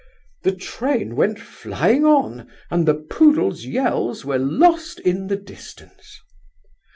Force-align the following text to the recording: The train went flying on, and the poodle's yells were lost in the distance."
The 0.41 0.55
train 0.55 1.15
went 1.15 1.37
flying 1.39 2.05
on, 2.05 2.49
and 2.71 2.87
the 2.87 2.95
poodle's 2.95 3.65
yells 3.67 4.25
were 4.25 4.39
lost 4.39 4.99
in 5.01 5.27
the 5.27 5.37
distance." 5.37 6.19